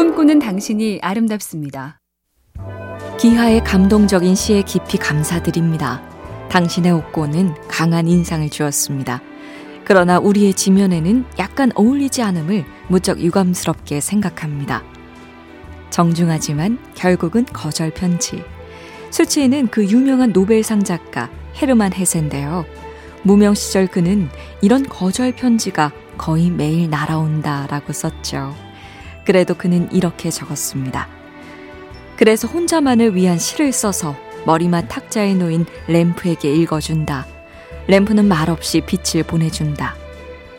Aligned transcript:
꿈꾸는 0.00 0.38
당신이 0.38 1.00
아름답습니다. 1.02 2.00
기하의 3.20 3.62
감동적인 3.62 4.34
시에 4.34 4.62
깊이 4.62 4.96
감사드립니다. 4.96 6.00
당신의 6.48 6.90
옥고는 6.92 7.52
강한 7.68 8.08
인상을 8.08 8.48
주었습니다. 8.48 9.20
그러나 9.84 10.18
우리의 10.18 10.54
지면에는 10.54 11.26
약간 11.38 11.70
어울리지 11.74 12.22
않음을 12.22 12.64
무척 12.88 13.20
유감스럽게 13.20 14.00
생각합니다. 14.00 14.82
정중하지만 15.90 16.78
결국은 16.94 17.44
거절 17.44 17.90
편지. 17.90 18.42
수치에는 19.10 19.66
그 19.66 19.84
유명한 19.84 20.32
노벨상 20.32 20.82
작가 20.82 21.28
헤르만 21.60 21.92
헤센데요. 21.92 22.64
무명 23.22 23.52
시절 23.52 23.86
그는 23.86 24.30
이런 24.62 24.82
거절 24.82 25.32
편지가 25.32 25.92
거의 26.16 26.48
매일 26.48 26.88
날아온다라고 26.88 27.92
썼죠. 27.92 28.69
그래도 29.24 29.54
그는 29.54 29.90
이렇게 29.92 30.30
적었습니다. 30.30 31.08
그래서 32.16 32.48
혼자만을 32.48 33.14
위한 33.14 33.38
시를 33.38 33.72
써서 33.72 34.16
머리맡 34.44 34.86
탁자에 34.88 35.34
놓인 35.34 35.66
램프에게 35.88 36.52
읽어준다. 36.52 37.26
램프는 37.86 38.26
말없이 38.26 38.80
빛을 38.80 39.24
보내준다. 39.24 39.94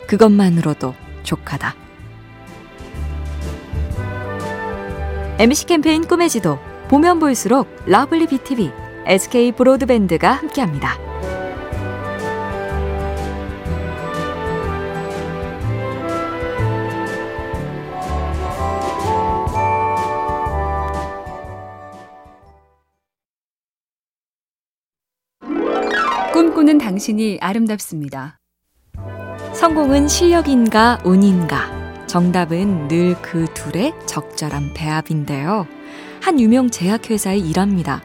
그것만으로도 0.06 0.94
족하다. 1.22 1.74
MBC 5.38 5.66
캠페인 5.66 6.06
꿈의 6.06 6.28
지도 6.28 6.58
보면 6.88 7.18
볼수록 7.18 7.68
lovely 7.86 8.26
BTV, 8.26 8.70
SK 9.06 9.52
브로드밴드가 9.52 10.32
함께합니다. 10.32 11.11
꿈꾸는 26.72 26.78
당신이 26.78 27.38
아름답습니다. 27.40 28.38
성공은 29.54 30.08
실력인가 30.08 30.98
운인가? 31.04 31.70
정답은 32.06 32.88
늘 32.88 33.16
그 33.20 33.46
둘의 33.52 33.92
적절한 34.06 34.72
배합인데요. 34.74 35.66
한 36.22 36.40
유명 36.40 36.70
제약회사에 36.70 37.36
일화입니다. 37.38 38.02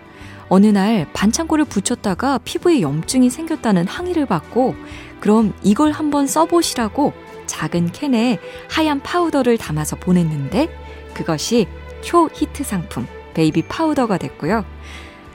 어느 0.49 0.67
날 0.67 1.07
반창고를 1.13 1.65
붙였다가 1.65 2.39
피부에 2.39 2.81
염증이 2.81 3.29
생겼다는 3.29 3.87
항의를 3.87 4.25
받고 4.25 4.75
그럼 5.19 5.53
이걸 5.63 5.91
한번 5.91 6.27
써보시라고 6.27 7.13
작은 7.45 7.91
캔에 7.93 8.39
하얀 8.69 8.99
파우더를 9.01 9.57
담아서 9.57 9.95
보냈는데 9.95 10.69
그것이 11.13 11.67
초히트 12.01 12.63
상품 12.63 13.07
베이비 13.33 13.63
파우더가 13.63 14.17
됐고요. 14.17 14.65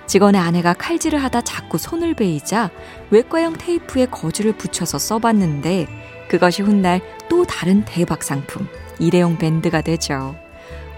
직원의 0.07 0.41
아내가 0.41 0.75
칼질을 0.75 1.23
하다 1.23 1.43
자꾸 1.43 1.79
손을 1.79 2.15
베이자 2.15 2.71
외과용 3.11 3.55
테이프에 3.55 4.07
거즈를 4.07 4.53
붙여서 4.53 4.99
써봤는데 4.99 5.87
그것이 6.29 6.63
훗날 6.63 7.01
또 7.29 7.45
다른 7.45 7.85
대박 7.85 8.23
상품 8.23 8.67
일회용 8.99 9.39
밴드가 9.39 9.81
되죠. 9.81 10.37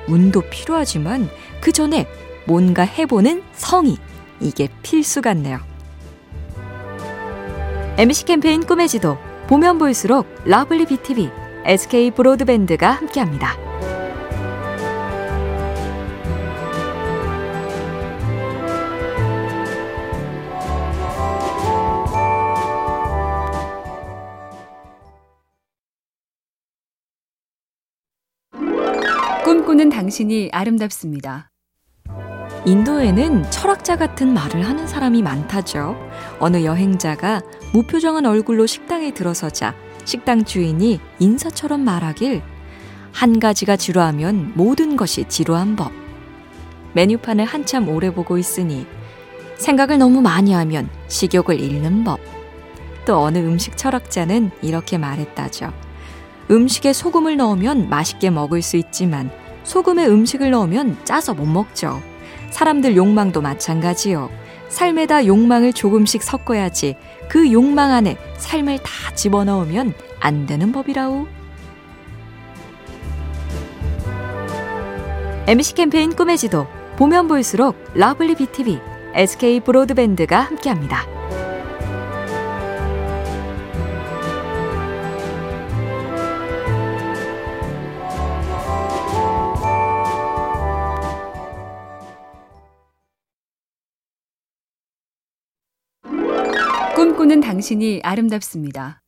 운도 0.06 0.42
필요하지만 0.50 1.28
그 1.60 1.72
전에 1.72 2.06
뭔가 2.46 2.82
해보는 2.82 3.42
성의 3.52 3.96
이게 4.40 4.68
필수 4.82 5.22
같네요. 5.22 5.60
MBC 7.96 8.24
캠페인 8.24 8.66
꿈의 8.66 8.88
지도 8.88 9.16
보면 9.46 9.78
볼수록 9.78 10.26
lovely 10.44 10.86
BTV, 10.86 11.30
SK 11.64 12.10
브로드밴드가 12.10 12.90
함께합니다. 12.90 13.63
꿈꾸는 29.54 29.88
당신이 29.88 30.48
아름답습니다. 30.50 31.48
인도에는 32.66 33.48
철학자 33.52 33.96
같은 33.96 34.34
말을 34.34 34.66
하는 34.68 34.88
사람이 34.88 35.22
많다죠. 35.22 35.96
어느 36.40 36.64
여행자가 36.64 37.40
무표정한 37.72 38.26
얼굴로 38.26 38.66
식당에 38.66 39.14
들어서자 39.14 39.76
식당 40.04 40.44
주인이 40.44 40.98
인사처럼 41.20 41.82
말하길 41.82 42.42
한 43.12 43.38
가지가 43.38 43.76
지루하면 43.76 44.54
모든 44.56 44.96
것이 44.96 45.28
지루한 45.28 45.76
법. 45.76 45.92
메뉴판을 46.94 47.44
한참 47.44 47.88
오래 47.88 48.12
보고 48.12 48.36
있으니 48.38 48.88
생각을 49.54 49.98
너무 49.98 50.20
많이 50.20 50.52
하면 50.52 50.88
식욕을 51.06 51.60
잃는 51.60 52.02
법. 52.02 52.18
또 53.06 53.18
어느 53.18 53.38
음식 53.38 53.76
철학자는 53.76 54.50
이렇게 54.62 54.98
말했다죠. 54.98 55.72
음식에 56.50 56.92
소금을 56.92 57.36
넣으면 57.36 57.88
맛있게 57.88 58.30
먹을 58.30 58.60
수 58.60 58.76
있지만 58.76 59.30
소금에 59.64 60.06
음식을 60.06 60.50
넣으면 60.50 60.96
짜서 61.04 61.34
못 61.34 61.46
먹죠. 61.46 62.00
사람들 62.50 62.96
욕망도 62.96 63.40
마찬가지요. 63.40 64.30
삶에다 64.68 65.26
욕망을 65.26 65.72
조금씩 65.72 66.22
섞어야지 66.22 66.96
그 67.28 67.52
욕망 67.52 67.92
안에 67.92 68.16
삶을 68.38 68.78
다 68.78 69.14
집어넣으면 69.14 69.94
안 70.20 70.46
되는 70.46 70.72
법이라우. 70.72 71.26
MBC 75.46 75.74
캠페인 75.74 76.14
꿈의 76.14 76.38
지도 76.38 76.66
보면 76.96 77.28
볼수록 77.28 77.76
lovely 77.94 78.34
BTV, 78.36 78.80
SK 79.14 79.60
브로드밴드가 79.60 80.40
함께합니다. 80.40 81.06
당신이 97.54 98.00
아름답습니다. 98.02 99.00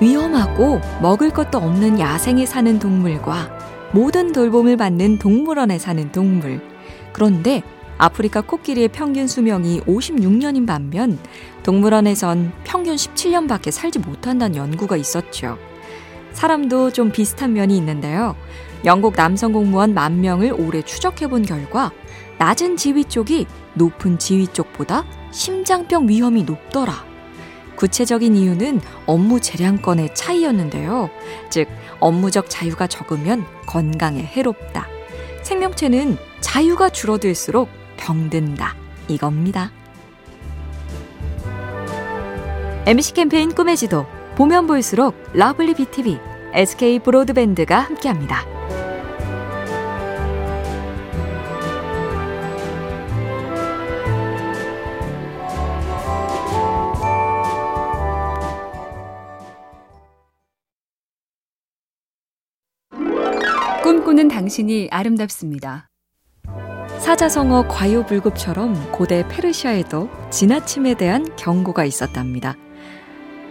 위험하고 0.00 0.80
먹을 1.00 1.30
것도 1.30 1.58
없는 1.58 1.98
야생에 1.98 2.46
사는 2.46 2.78
동물과 2.78 3.90
모든 3.92 4.30
돌봄을 4.30 4.76
받는 4.76 5.18
동물원에 5.18 5.80
사는 5.80 6.12
동물. 6.12 6.60
그런데 7.12 7.64
아프리카 7.98 8.42
코끼리의 8.42 8.88
평균 8.88 9.26
수명이 9.26 9.80
56년인 9.80 10.68
반면 10.68 11.18
동물원에선 11.64 12.52
평균 12.62 12.94
17년밖에 12.94 13.72
살지 13.72 13.98
못한다는 13.98 14.54
연구가 14.54 14.96
있었죠. 14.96 15.58
사람도 16.30 16.92
좀 16.92 17.10
비슷한 17.10 17.54
면이 17.54 17.76
있는데요. 17.76 18.36
영국 18.84 19.16
남성 19.16 19.52
공무원 19.52 19.94
만 19.94 20.20
명을 20.20 20.52
오래 20.52 20.80
추적해 20.80 21.26
본 21.26 21.42
결과 21.42 21.90
낮은 22.38 22.76
지위 22.76 23.04
쪽이 23.04 23.46
높은 23.74 24.20
지위 24.20 24.46
쪽보다 24.46 25.04
심장병 25.32 26.08
위험이 26.08 26.44
높더라. 26.44 27.11
구체적인 27.82 28.36
이유는 28.36 28.80
업무 29.06 29.40
재량권의 29.40 30.14
차이였는데요. 30.14 31.10
즉, 31.50 31.66
업무적 31.98 32.48
자유가 32.48 32.86
적으면 32.86 33.44
건강에 33.66 34.20
해롭다. 34.22 34.86
생명체는 35.42 36.16
자유가 36.40 36.90
줄어들수록 36.90 37.68
병든다. 37.96 38.76
이겁니다. 39.08 39.72
MBC 42.86 43.14
캠페인 43.14 43.52
꿈의 43.52 43.76
지도 43.76 44.06
보면 44.36 44.68
볼수록 44.68 45.16
lovely 45.32 45.74
BTV, 45.74 46.20
SK 46.54 47.00
브로드밴드가 47.00 47.80
함께합니다. 47.80 48.61
꿈꾸는 64.22 64.28
당신이 64.28 64.88
아름답습니다. 64.90 65.88
사자성어 67.00 67.66
과요불급처럼 67.66 68.92
고대 68.92 69.26
페르시아에도 69.26 70.08
지나침에 70.30 70.94
대한 70.94 71.34
경고가 71.36 71.84
있었답니다. 71.84 72.54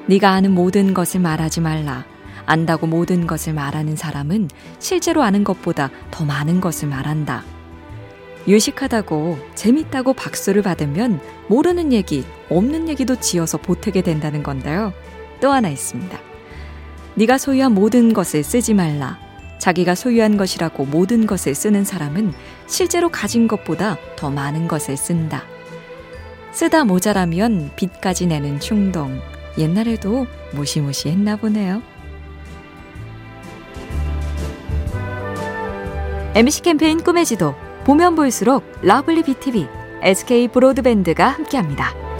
네가 0.08 0.30
아는 0.30 0.52
모든 0.52 0.94
것을 0.94 1.20
말하지 1.20 1.60
말라. 1.62 2.06
안다고 2.46 2.88
모든 2.88 3.28
것을 3.28 3.54
말하는 3.54 3.98
사람은 3.98 4.50
실제로 4.80 5.24
아는 5.24 5.44
것보다 5.44 5.90
더 6.10 6.24
많은 6.24 6.62
것을 6.62 6.88
말한다. 6.88 7.44
유식하다고 8.48 9.40
재밌다고 9.56 10.14
박수를 10.14 10.62
받으면 10.62 11.20
모르는 11.50 11.92
얘기, 11.92 12.24
없는 12.50 12.88
얘기도 12.88 13.18
지어서 13.18 13.58
보태게 13.58 14.04
된다는 14.04 14.42
건데요. 14.42 14.94
또 15.42 15.52
하나 15.52 15.68
있습니다. 15.70 16.18
네가 17.16 17.38
소유한 17.38 17.74
모든 17.74 18.14
것을 18.14 18.44
쓰지 18.44 18.74
말라. 18.74 19.31
자기가 19.62 19.94
소유한 19.94 20.38
것이라고 20.38 20.86
모든 20.86 21.28
것을 21.28 21.54
쓰는 21.54 21.84
사람은 21.84 22.34
실제로 22.66 23.10
가진 23.10 23.48
것보다 23.48 23.96
더 24.16 24.32
많은 24.32 24.68
것을 24.68 24.98
쓴다. 24.98 25.44
쓰다 26.52 26.84
모자라면 26.84 27.70
빚까지 27.76 28.26
내는 28.26 28.60
충동. 28.60 29.22
옛날에도 29.60 30.26
무시무시했나 30.54 31.36
보네요. 31.36 31.84
MBC 36.34 36.64
캠페인 36.64 37.04
꿈의 37.04 37.26
지도 37.26 37.54
보면 37.84 38.16
볼수록 38.16 38.64
lovely 38.82 39.22
BTV, 39.22 39.68
SK 40.02 40.48
브로드밴드가 40.48 41.28
함께합니다. 41.28 42.11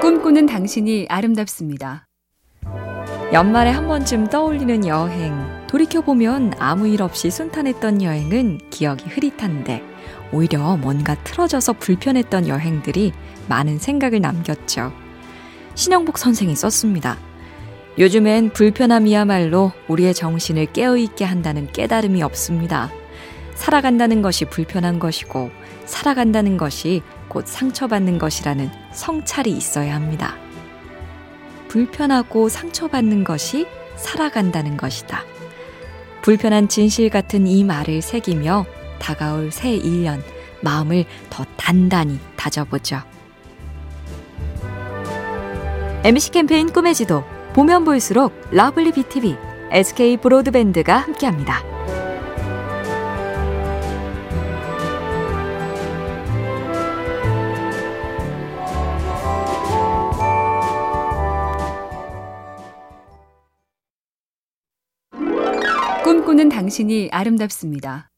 꿈꾸는 0.00 0.46
당신이 0.46 1.06
아름답습니다. 1.08 2.06
연말에 3.32 3.70
한 3.70 3.88
번쯤 3.88 4.28
떠올리는 4.28 4.86
여행. 4.86 5.34
돌이켜보면 5.66 6.54
아무 6.60 6.86
일 6.86 7.02
없이 7.02 7.32
순탄했던 7.32 8.02
여행은 8.02 8.70
기억이 8.70 9.06
흐릿한데, 9.08 9.82
오히려 10.32 10.76
뭔가 10.76 11.16
틀어져서 11.24 11.74
불편했던 11.74 12.46
여행들이 12.46 13.12
많은 13.48 13.78
생각을 13.78 14.20
남겼죠. 14.20 14.92
신영복 15.74 16.16
선생이 16.16 16.54
썼습니다. 16.54 17.18
요즘엔 17.98 18.52
불편함이야말로 18.52 19.72
우리의 19.88 20.14
정신을 20.14 20.66
깨어있게 20.66 21.24
한다는 21.24 21.66
깨달음이 21.72 22.22
없습니다. 22.22 22.92
살아간다는 23.56 24.22
것이 24.22 24.44
불편한 24.44 25.00
것이고, 25.00 25.50
살아간다는 25.86 26.56
것이 26.56 27.02
곧 27.28 27.46
상처받는 27.46 28.18
것이라는 28.18 28.70
성찰이 28.92 29.50
있어야 29.50 29.94
합니다. 29.94 30.36
불편하고 31.68 32.48
상처받는 32.48 33.24
것이 33.24 33.66
살아간다는 33.96 34.76
것이다. 34.76 35.22
불편한 36.22 36.68
진실 36.68 37.10
같은 37.10 37.46
이 37.46 37.64
말을 37.64 38.02
새기며 38.02 38.66
다가올 38.98 39.52
새 39.52 39.78
1년 39.78 40.22
마음을 40.62 41.04
더 41.30 41.44
단단히 41.56 42.18
다져보죠. 42.36 43.00
MBC 46.04 46.30
캠페인 46.30 46.72
꿈의 46.72 46.94
지도 46.94 47.24
보면 47.54 47.84
볼수록 47.84 48.32
lovely 48.50 48.92
BTV, 48.92 49.36
SK 49.70 50.16
브로드밴드가 50.18 50.96
함께합니다. 50.96 51.77
당신이 66.68 67.08
아름답습니다. 67.12 68.10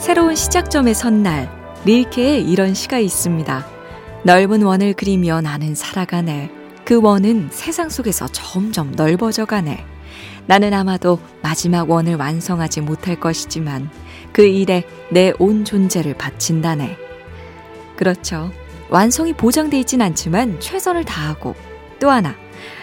새로운 0.00 0.34
시작점에 0.34 0.92
선 0.92 1.22
날, 1.22 1.50
릴케에 1.86 2.40
이런 2.40 2.74
시가 2.74 2.98
있습니다. 2.98 3.66
넓은 4.24 4.60
원을 4.60 4.92
그리며 4.92 5.40
나는 5.40 5.74
살아가네. 5.74 6.50
그 6.84 7.00
원은 7.00 7.48
세상 7.50 7.88
속에서 7.88 8.28
점점 8.28 8.92
넓어져 8.92 9.46
가네. 9.46 9.82
나는 10.46 10.74
아마도 10.74 11.18
마지막 11.42 11.88
원을 11.88 12.16
완성하지 12.16 12.82
못할 12.82 13.18
것이지만 13.18 13.88
그 14.30 14.42
일에 14.42 14.84
내 15.10 15.32
온 15.38 15.64
존재를 15.64 16.18
바친다네. 16.18 16.98
그렇죠. 17.96 18.52
완성이 18.90 19.32
보장돼 19.32 19.80
있진 19.80 20.02
않지만 20.02 20.60
최선을 20.60 21.06
다하고 21.06 21.54
또 21.98 22.10
하나 22.10 22.34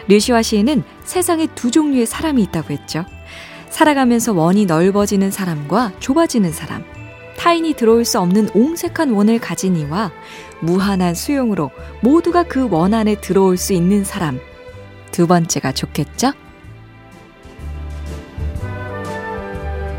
류시화 0.07 0.41
시에는 0.41 0.81
세상에 1.03 1.45
두 1.53 1.69
종류의 1.69 2.07
사람이 2.07 2.41
있다고 2.41 2.73
했죠. 2.73 3.05
살아가면서 3.75 4.31
원이 4.31 4.67
넓어지는 4.67 5.31
사람과 5.31 5.91
좁아지는 5.99 6.53
사람. 6.53 6.85
타인이 7.37 7.73
들어올 7.73 8.05
수 8.05 8.21
없는 8.21 8.47
옹색한 8.53 9.09
원을 9.11 9.37
가진 9.39 9.75
이와 9.75 10.13
무한한 10.61 11.13
수용으로 11.13 11.71
모두가 12.01 12.43
그 12.43 12.69
원 12.69 12.93
안에 12.93 13.15
들어올 13.19 13.57
수 13.57 13.73
있는 13.73 14.05
사람. 14.05 14.39
두 15.11 15.27
번째가 15.27 15.73
좋겠죠? 15.73 16.31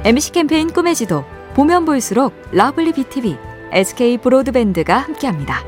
MBC 0.04 0.32
캠페인 0.32 0.72
꿈의 0.72 0.94
지도 0.94 1.24
보면 1.52 1.84
볼수록 1.84 2.32
lovely 2.52 2.92
BTV, 2.94 3.36
SK 3.72 4.16
브로드밴드가 4.18 4.96
함께합니다. 4.96 5.60